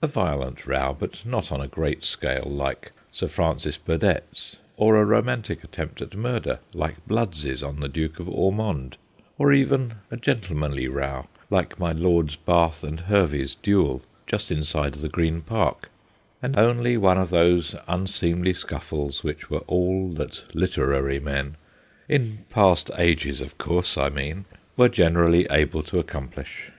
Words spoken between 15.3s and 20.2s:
Park; only one of those unseemly scuffles which were all